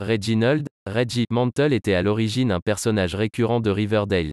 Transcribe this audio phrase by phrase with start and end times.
[0.00, 4.30] Reginald, Reggie Mantle était à l'origine un personnage récurrent de Riverdale.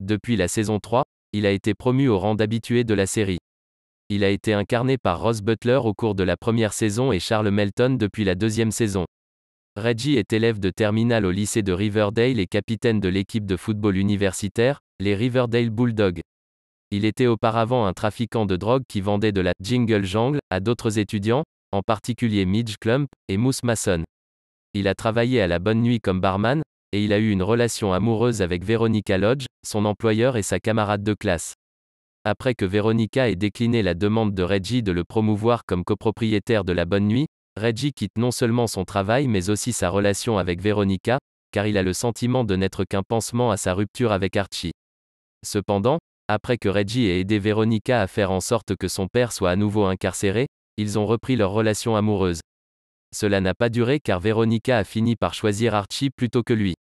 [0.00, 3.38] Depuis la saison 3, il a été promu au rang d'habitué de la série.
[4.08, 7.50] Il a été incarné par Ross Butler au cours de la première saison et Charles
[7.50, 9.06] Melton depuis la deuxième saison.
[9.76, 13.96] Reggie est élève de terminale au lycée de Riverdale et capitaine de l'équipe de football
[13.96, 16.22] universitaire, les Riverdale Bulldogs.
[16.90, 20.98] Il était auparavant un trafiquant de drogue qui vendait de la Jingle Jungle à d'autres
[20.98, 24.02] étudiants, en particulier Midge Clump et Moose Mason.
[24.74, 26.62] Il a travaillé à la bonne nuit comme barman,
[26.92, 31.02] et il a eu une relation amoureuse avec Veronica Lodge, son employeur et sa camarade
[31.02, 31.54] de classe.
[32.24, 36.72] Après que Veronica ait décliné la demande de Reggie de le promouvoir comme copropriétaire de
[36.72, 37.26] la bonne nuit,
[37.58, 41.18] Reggie quitte non seulement son travail mais aussi sa relation avec Veronica,
[41.50, 44.72] car il a le sentiment de n'être qu'un pansement à sa rupture avec Archie.
[45.46, 45.98] Cependant,
[46.28, 49.56] après que Reggie ait aidé Veronica à faire en sorte que son père soit à
[49.56, 50.46] nouveau incarcéré,
[50.76, 52.40] ils ont repris leur relation amoureuse.
[53.14, 56.74] Cela n'a pas duré car Veronica a fini par choisir Archie plutôt que lui.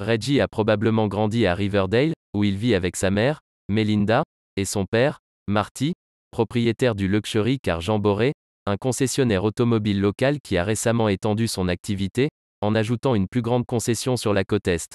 [0.00, 4.24] Reggie a probablement grandi à Riverdale, où il vit avec sa mère, Melinda,
[4.56, 5.94] et son père, Marty,
[6.30, 8.32] propriétaire du Luxury car Jean Boré,
[8.66, 12.28] un concessionnaire automobile local qui a récemment étendu son activité,
[12.60, 14.94] en ajoutant une plus grande concession sur la côte Est.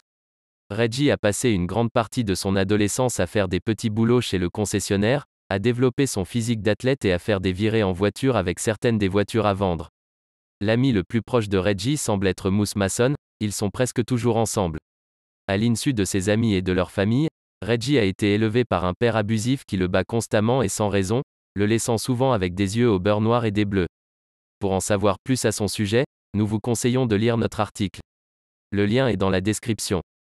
[0.70, 4.38] Reggie a passé une grande partie de son adolescence à faire des petits boulots chez
[4.38, 8.60] le concessionnaire, à développer son physique d'athlète et à faire des virées en voiture avec
[8.60, 9.90] certaines des voitures à vendre.
[10.62, 14.78] L'ami le plus proche de Reggie semble être Moose Mason, ils sont presque toujours ensemble.
[15.48, 17.30] À l'insu de ses amis et de leur famille,
[17.66, 21.22] Reggie a été élevé par un père abusif qui le bat constamment et sans raison,
[21.56, 23.88] le laissant souvent avec des yeux au beurre noir et des bleus.
[24.60, 28.02] Pour en savoir plus à son sujet, nous vous conseillons de lire notre article.
[28.72, 30.02] Le lien est dans la description.